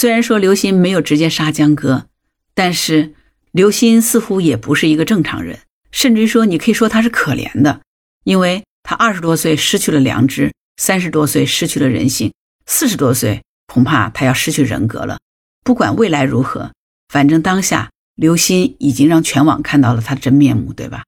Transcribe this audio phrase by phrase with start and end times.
[0.00, 2.06] 虽然说刘鑫没有直接杀江歌，
[2.54, 3.16] 但是
[3.50, 5.58] 刘鑫似乎也不是一个正常人，
[5.90, 7.80] 甚至于说你可以说他是可怜的，
[8.22, 12.32] 因为他二十多岁失去了良知，三十多岁失去了人性，
[12.64, 15.18] 四十多岁恐怕他要失去人格了。
[15.64, 16.70] 不管未来如何，
[17.08, 21.02] 反正当下刘鑫已经让全网看到了他的真面目，对吧？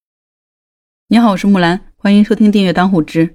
[1.07, 3.33] 你好，我是木兰，欢迎收听订阅当户知。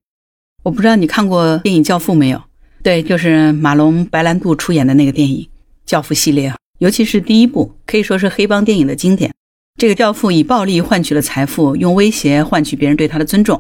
[0.64, 2.44] 我不知道你看过电影《教父》没有？
[2.86, 5.42] 对，就是马龙白兰度出演的那个电影
[5.88, 9.34] 《教父》系列，尤其是第一部，可以说是黑帮电影的经典。
[9.80, 13.60] 这个教父以暴力换取了财富，用威胁换取别人对他的尊重。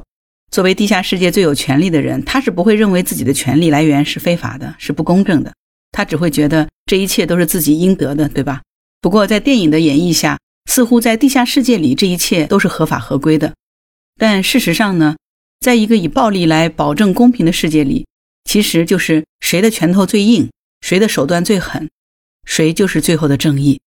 [0.51, 5.51] 作为地下世界最有权力的人，他是不会认为自己的权利来源是非法的，是不公正的。
[5.91, 8.61] 他只会觉得这一切都是自己应得的，对吧？
[9.01, 10.37] 不过在电影的演绎下，
[10.69, 13.55] 似乎在地下世界里这一切都是合法合规的。
[14.19, 15.15] 但事实上呢，
[15.61, 18.05] 在一个以暴力来保证公平的世界里。
[18.45, 20.49] 其实就是谁的拳头最硬，
[20.81, 21.89] 谁的手段最狠，
[22.45, 23.81] 谁就是最后的正义。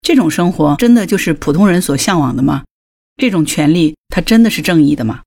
[0.00, 2.64] 这种生活真的就是普通人所向往的吗？
[3.16, 5.22] 这种权利它真的是正义的吗？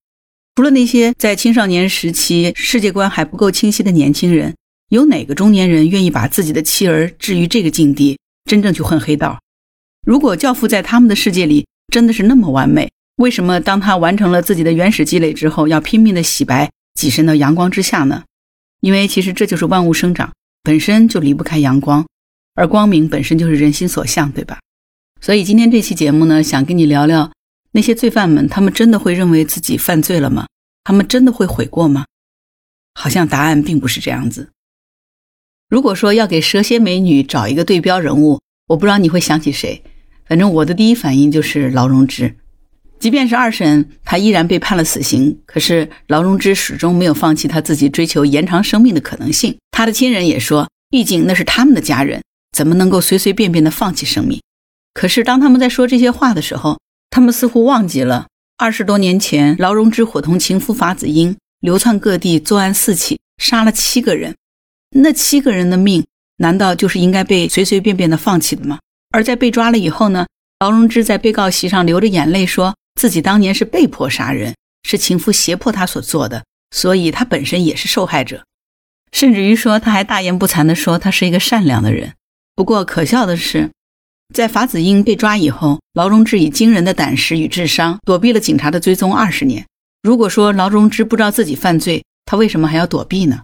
[0.55, 4.55] 除了那些在青少年时期世界观还不够清晰的年轻人，
[4.89, 9.39] 有哪个中年人愿意把自己的妻儿置于这个境地，真正去混黑道？
[10.05, 18.23] 如果教父在他们的世界里真的是那么完美，为什么当他完成了自己的原始积累之后，要拼命的洗白，跻身到阳光之下呢？
[18.79, 20.31] 因为其实这就是万物生长
[20.63, 22.05] 本身就离不开阳光，
[22.55, 24.59] 而光明本身就是人心所向，对吧？
[25.21, 27.31] 所以今天这期节目呢，想跟你聊聊
[27.71, 30.47] 那些罪犯们，他们真的会认为自己犯罪了吗？
[30.83, 32.05] 他们真的会悔过吗？
[32.93, 34.49] 好像答案并不是这样子。
[35.69, 39.83] 如果说要给蛇蝎美女找一个对标人物，我不知道你会想起谁，
[40.25, 42.37] 反正我的第一反应就是劳荣枝。
[42.99, 45.39] 即便是二审，他依然被判了死刑。
[45.45, 49.57] 可是劳荣枝始终没有放弃他自己追求延长生命的可能性。
[49.71, 54.41] 他的亲人也说，毕竟那是他们的家人，怎么能够随随便便的放弃生命？
[54.93, 56.77] 可是当他们在说这些话的时候，
[57.09, 64.35] 他们似乎忘记了二十多年前，劳荣枝伙同情夫法子英流窜各地作案四起，杀了七个人。
[64.93, 66.05] 那七个人的命，
[66.39, 68.79] 难道就是应该被随随便便的放弃的吗？
[69.11, 70.27] 而在被抓了以后呢？
[70.59, 72.75] 劳荣枝在被告席上流着眼泪说。
[72.95, 78.43] 自己当年是被迫杀人，是情夫胁迫他所做的，所以他本身也是受害者，
[79.11, 82.13] 甚至于说他还大言不惭地说他是一个善良的人。
[82.55, 83.69] 不过可笑的是，
[84.33, 89.65] 在法子英被抓以后，劳荣枝以惊人的胆识与智商躲避了警察的追踪二十年。
[90.03, 93.41] 如果说劳荣枝不知道自己犯罪，他为什么还要躲避呢？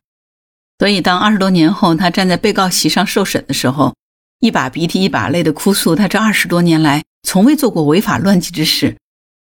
[0.78, 3.96] 所以当二十多年后他站在被告席上受审的时候，
[4.42, 8.96] 一把鼻涕一把泪的哭诉他这二十多年来从未做过违法乱纪之事。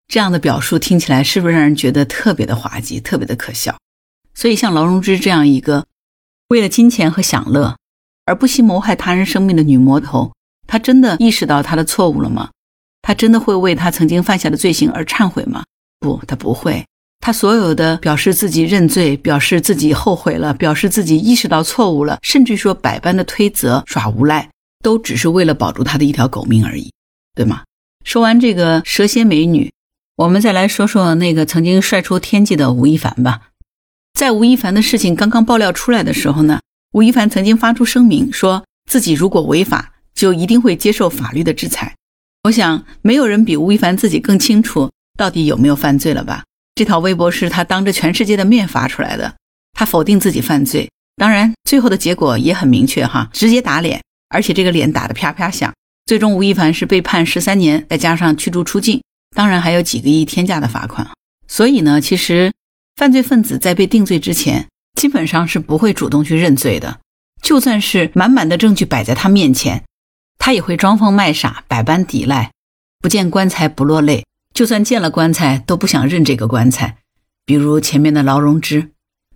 [0.07, 3.77] 这样的表述听起来是不是让人觉得特别的滑稽，特别的可笑？
[4.35, 5.87] 所以，像劳荣枝这样一个
[6.49, 7.77] 为了金钱和享乐
[8.27, 10.33] 而不惜谋害他人生命的女魔头，
[10.67, 12.51] 她真的意识到她的错误了吗？
[13.03, 15.65] 她真的会为她曾经犯下的罪行而忏悔吗？
[16.01, 16.85] 不，她不会。
[17.21, 24.51] 她所有的表示自己认罪、表示自己后悔了、表示自己意识到错误了，甚至说百般的推责、耍无赖，
[24.83, 26.93] 都只是为了保住她的一条狗命而已，
[27.35, 27.63] 对吗？
[28.05, 29.73] 说完这个蛇蝎美女。
[30.17, 33.49] 我们再来说说那个曾经帅出天际的吴亦凡吧。
[34.13, 36.61] 在吴亦凡的事情刚刚爆料出来的时候呢，
[36.93, 41.97] 吴亦凡曾经发出声明，说自己如果违法，就一定会接受法律的制裁。
[42.45, 46.45] 我想，没有人比吴亦凡自己更清楚到底有没有犯罪了吧？
[46.77, 49.35] 这条微博是他当着全世界的面发出来的，
[49.73, 50.89] 他否定自己犯罪。
[51.17, 55.73] 当然，最后的结果也很明确哈，直接打脸，而且这个脸打得啪啪响。
[56.07, 59.03] 最终，吴亦凡是被判十三年，再加上驱逐出境。
[59.35, 61.11] 当然还有几个亿天价的罚款，
[61.47, 62.53] 所以呢，其实
[62.97, 67.01] 犯罪分子在被定罪之前，基本上是不会主动去认罪的。
[67.43, 69.83] 就算是满满的证据摆在他面前，
[70.39, 72.53] 他也会装疯卖傻，百般抵赖，
[73.01, 74.25] 不见棺材不落泪。
[74.55, 76.99] 就算见了棺材，都不想认这个棺材。
[77.45, 78.93] 比如前面的劳荣枝，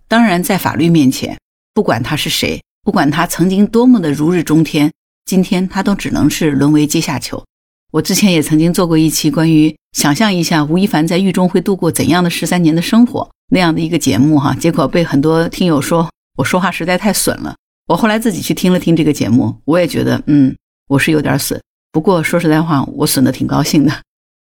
[0.07, 1.37] 当然在法律面前，
[1.73, 4.91] 不管他是谁，不管他曾经多么的如日中天，
[5.25, 7.45] 今天他都只能是沦为阶下囚。
[7.91, 16.07] 我之前也曾经做过一期关于想象一下吴亦凡在狱中会度过怎样的十三年的生活那样的一个节目哈，结果被很多听友说
[16.37, 17.55] 我说话实在太损了。
[17.87, 20.55] 我后来自己去听了听这个节目，我也觉得嗯，
[20.87, 21.59] 我是有点损。
[21.91, 23.91] 不过说实在话，我损的挺高兴的。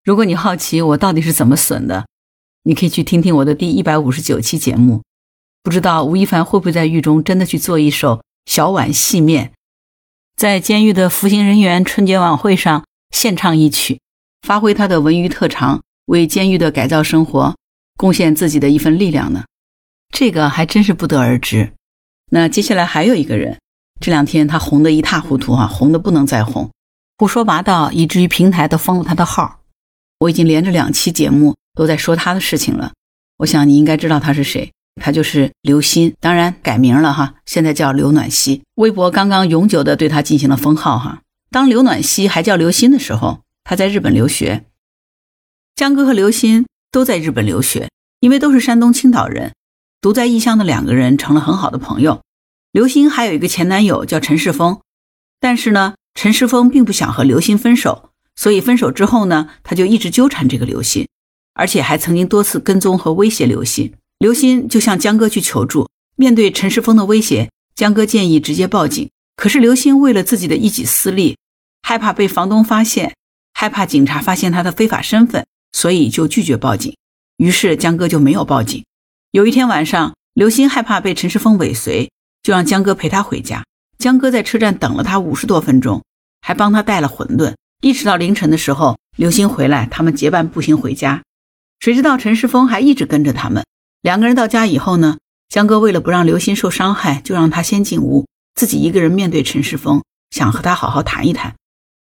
[0.03, 2.07] 如果你好奇我到底是怎么损的，
[2.63, 5.03] 你可以去听听我的第一百五十九期节目。
[5.63, 9.53] 不知道吴亦凡会不会在狱中真的去做一首小碗细面，
[10.35, 12.83] 在监狱的服刑人员春节晚会上。
[13.15, 14.01] 献唱一曲，
[14.43, 17.55] 发挥他的文娱特长，为监狱的改造生活
[17.97, 19.45] 贡献自己的一份力量呢？
[20.13, 21.73] 这个还真是不得而知。
[22.33, 23.61] 那接下来还有一个人，
[24.01, 26.73] 这两天他红得一塌糊涂啊，红得不能再红，
[27.17, 29.61] 胡说八道，以至于平台都封了他的号。
[30.19, 32.93] 我已经连着两期节目都在说他的事情了。
[33.39, 38.63] 我想你应该知道他是谁，他就是刘鑫，当然改名了哈，现在叫刘暖曦。
[38.75, 41.21] 微博刚刚永久的对他进行了封号哈。
[41.55, 44.65] 当刘暖曦还叫刘鑫的时候，他在日本留学。
[45.77, 49.55] 江哥和刘鑫都在日本留学，因为都是山东青岛人，
[50.01, 52.23] 独在异乡的两个人成了很好的朋友。
[52.73, 54.81] 刘鑫还有一个前男友叫陈世峰，
[55.39, 61.07] 但是呢，陈世峰并不想和刘鑫分手，所以分手之后呢，他就一直纠缠这个刘鑫，
[61.55, 63.95] 而且还曾经多次跟踪和威胁刘鑫。
[64.19, 71.37] 刘鑫就向江哥去求助，面对陈世峰的威胁，江哥建议直接报警，可是刘鑫为了自己的一己私利，
[71.85, 73.15] 害怕被房东发现，
[73.53, 76.97] 害怕警察发现他的非法身份，所以就拒绝报警。
[77.37, 78.83] 于是江哥就没有报警。
[79.31, 82.11] 有一天晚上，刘鑫害怕被陈世峰尾随。
[82.45, 83.65] 就让江哥陪他回家。
[83.97, 86.05] 江哥在车站等了他五十多分钟，
[86.43, 87.55] 还帮他带了馄饨。
[87.81, 91.23] 一直到凌晨的时候，刘鑫回来，他们结伴步行回家。
[91.81, 93.65] 谁知道陈世峰还一直跟着他们。
[94.03, 95.17] 两个人到家以后呢，
[95.49, 101.55] 江哥为了不让刘鑫受伤害，就让他先进屋，自己一个人面对陈世峰，想和他好好谈一谈。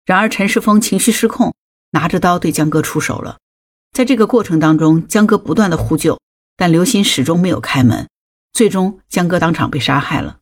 [0.05, 1.55] 然而陈世峰情绪失控，
[1.91, 3.39] 拿着刀对江哥出手了。
[3.93, 6.19] 在这个过程当中，江哥不断的呼救，
[6.57, 8.09] 但刘鑫始终没有开门。
[8.53, 10.39] 最终，江哥当场被杀害了。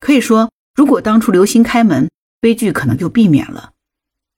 [0.00, 2.10] 可以说，如果当初刘鑫开门，
[2.40, 3.72] 悲剧可能就避免了。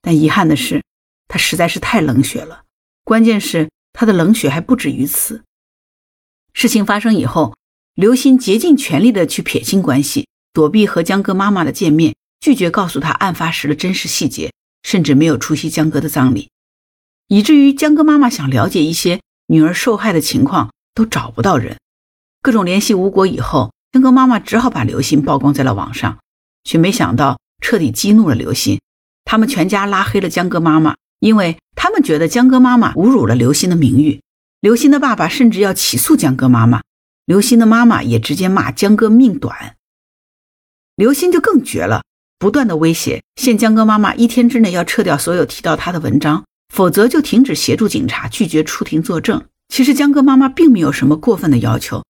[0.00, 0.82] 但遗憾的是，
[1.26, 2.62] 他实在是太冷血了。
[3.02, 5.42] 关键是他的冷血还不止于此。
[6.52, 7.56] 事情发生以后，
[7.94, 12.14] 刘鑫竭尽全力的去撇清关系，躲避和江哥妈妈的见面，
[12.44, 14.52] 拒绝告诉他案发时的真实细节，
[14.82, 16.50] 甚至没有出席江哥的葬礼，
[17.26, 21.79] 以至于江哥妈妈想了解一些女儿受害的情况，都找不到人。
[22.43, 26.19] 各种联系无果以后，江哥妈妈只好把刘鑫曝光在了网上，
[26.64, 28.79] 却没想到彻底激怒了刘鑫。
[29.25, 34.20] 他们全家拉黑了江哥妈妈，因为他们觉得江哥妈妈侮辱了刘鑫的名誉。
[34.61, 36.82] 刘鑫的爸爸甚至要起诉江哥妈妈，
[37.25, 39.76] 刘鑫的妈妈也直接骂江哥命短。
[40.94, 42.02] 刘鑫就更绝了，
[42.38, 46.44] 不断的威胁，限江哥妈妈一天之内要撤掉所有提到他的文章，
[46.75, 49.44] 否则就停止协助警察，拒绝出庭作证。
[49.69, 52.04] 其实江哥妈妈并没有什么过分的要求。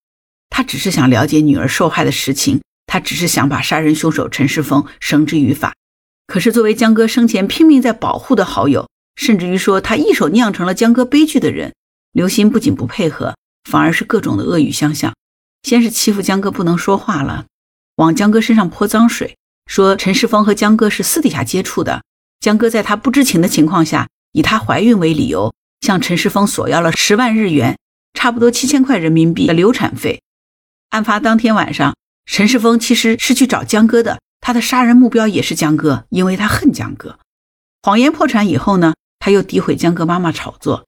[0.50, 5.75] 他只是想了解女儿受害的实情，他只是想把杀人凶手陈世峰绳之于法。
[6.26, 11.75] 可是，作为江哥生前拼命在保护的好友，甚至于说他一手酿成了江哥悲剧的人，
[12.12, 13.35] 刘鑫不仅不配合，
[13.71, 15.15] 反而是各种的恶语相向。
[15.62, 17.47] 先是欺负江哥不能说话了，
[17.97, 22.02] 往江哥身上泼脏水，说陈世峰和江哥是私底下接触的。
[22.40, 27.78] 江哥在他不知情的情况下，以她怀孕为理由，向陈世峰索要了十万日元，
[28.12, 30.20] 差不多七千块人民币的流产费。
[30.90, 31.96] 案发当天晚上，
[32.26, 37.19] 陈世峰其实是去找江哥的，他的杀人目标也是江哥，因为他恨江哥。
[37.82, 40.87] 谎言破产以后呢，他又诋毁江哥妈妈炒作，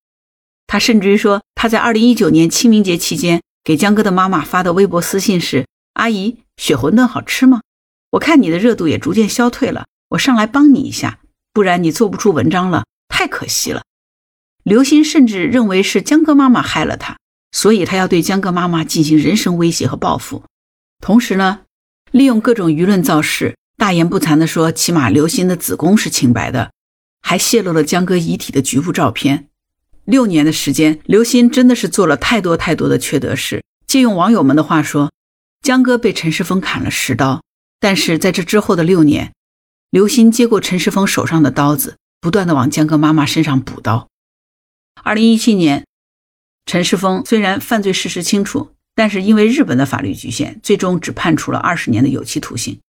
[0.66, 7.62] 他甚至于说他在二零一九年清明节期间给江哥的妈妈发的微博私信是：“阿姨，血馄饨好吃吗？
[8.16, 11.20] 我看你的热度也逐渐消退了，我上来帮你一下，
[11.52, 13.82] 不然你做不出文章了，太可惜了。”
[14.64, 17.16] 刘鑫甚至认为是江哥妈妈害了他。
[17.52, 20.42] 所以他要对江哥妈妈进行人身威胁和报复，
[21.00, 21.60] 同时呢，
[22.10, 26.72] 利用各种舆论造势，大言不惭地说，起码刘鑫的子宫是清白的，
[27.22, 29.48] 还泄露了江哥遗体的局部照片。
[30.04, 33.62] 六年的时间，刘鑫真的是做了太多太多的缺德事。
[33.86, 35.10] 借用网友们的话说，
[35.62, 37.42] 江哥被陈世峰砍了十刀，
[37.80, 39.32] 但是在这之后的六年，
[39.90, 44.08] 刘鑫接过陈世峰手上的刀子，不断的往江哥妈妈身上补刀。
[45.02, 45.84] 二零一七年。
[46.68, 52.80] 陈世峰虽然犯罪事实清楚，但是因为日本的法律局限，最终只判处了二十年的有期徒刑。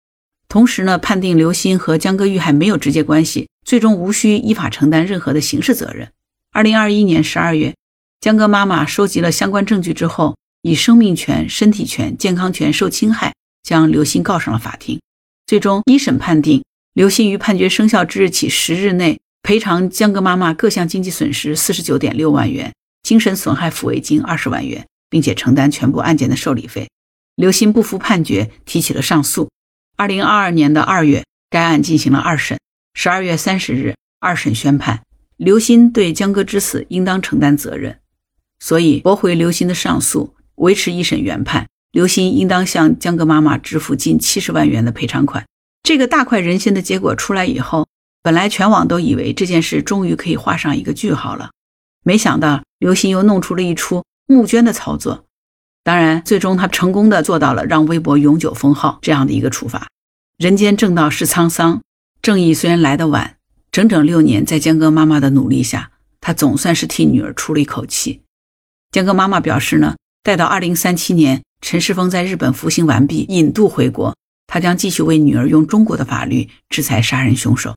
[0.50, 6.12] 同时呢，判定刘鑫和江歌遇害没有直接关系，最终无需依法承担任何的刑事责任。
[6.52, 7.76] 二零二一年十二月，
[8.20, 13.36] 江歌妈妈收集了相关证据之后，以生命权、身体权、健康权受侵害，
[13.68, 14.98] 将刘鑫告上了法庭。
[15.46, 22.72] 最终一审判定，刘鑫于判决生效之日起十日内赔偿江歌妈妈各项经济损失四十九点六万元。
[23.04, 26.88] 精神损害抚慰金二十万元，并且承担全部案件的受理费。
[27.36, 29.50] 刘鑫不服判决，提起了上诉。
[29.98, 32.58] 二零二二年的二月，该案进行了二审。
[32.94, 35.04] 十二月三十日，二审宣判，
[35.36, 38.00] 刘鑫对江歌之死应当承担责任，
[38.60, 41.68] 所以驳回刘鑫的上诉，维持一审原判。
[41.98, 45.44] 刘鑫应当向江歌妈妈支付近七十万元的赔偿款。
[45.82, 47.88] 这个大快人心的结果出来以后，
[48.22, 51.50] 本来全网都以为这件事终于可以画上一个句号了。
[52.04, 55.26] 没想到刘鑫又弄出了一出募捐的操作，
[55.84, 59.88] 当然，最终他成功的做到了让微博永久封号这样的一个处罚。
[60.38, 61.82] 人间正道是沧桑，
[62.22, 63.38] 正义虽然来得晚，
[63.72, 65.90] 整整六年，在江歌妈妈的努力下，
[66.22, 68.22] 她总算是替女儿出了一口气。
[68.92, 74.16] 江歌妈妈表示呢，待到二零三七年陈世峰在日本服刑完毕，引渡回国，
[74.48, 77.76] 他将继续为女儿用中国的法律制裁杀人凶手。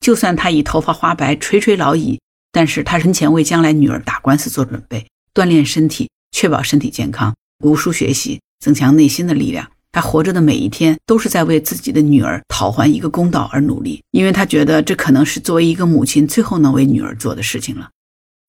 [0.00, 2.18] 就算他已头发花白、垂垂老矣，
[2.50, 9.70] 但是他仍前为将来女儿打官司做准备，锻炼身体，确保身体健康，读书学习，增强内心的力量。
[9.90, 17.90] 他活着的每一天都是在为自己的女儿讨还一个公道而努力，因为他觉得这可能是作为一个母亲最后能为女儿做的事情了。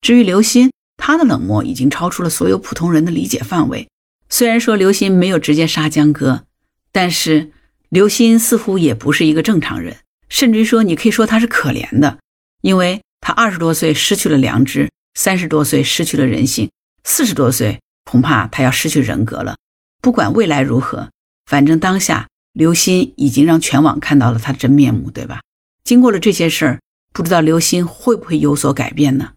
[0.02, 3.88] 至于刘鑫，他的冷漠已经超出了所有普通人的理解范围。
[4.30, 6.46] 虽然说刘鑫没有直接杀江歌，
[6.92, 7.52] 但是
[7.90, 9.98] 刘鑫似乎也不是一个正常人，
[10.30, 12.20] 甚至于说你可以说他是可怜的，
[12.62, 16.70] 因为他二十多岁失去了良知，三十多岁失去了人性，
[17.04, 19.56] 四十多岁恐怕他要失去人格了。
[20.02, 21.10] 不管未来如何。
[21.46, 25.42] 反正当下，刘鑫已经让全网看到了他的真面目，对吧？
[25.84, 26.80] 经过了这些事儿，
[27.12, 29.32] 不知道刘鑫会不会有所改变呢？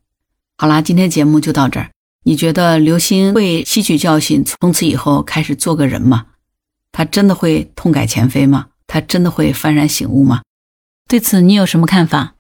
[0.59, 1.89] 好啦，今天节目就到这儿。
[2.25, 6.27] 你觉得刘鑫会吸取教训，从此以后开始做个人吗？
[6.93, 8.67] 他真的会痛改前非吗？
[8.87, 10.43] 他真的会幡然醒悟吗？
[11.09, 12.35] 对此你有什么看法？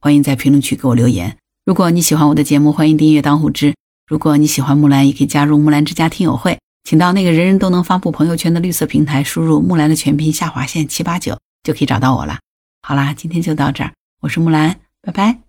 [0.00, 1.36] 欢迎在评论区给我留言。
[1.64, 3.74] 如果你喜欢我的节目，欢迎订阅当户知。
[4.06, 6.58] 如果你喜欢木兰，也可以加入木兰之家听友会。
[6.84, 12.38] 请到那个人人都能发布朋友圈的绿色平台，输入木兰的全拼下划线七八九，就可以找到我了。
[12.80, 13.92] 好啦，今天就到这儿，
[14.22, 15.47] 我是木兰，拜拜。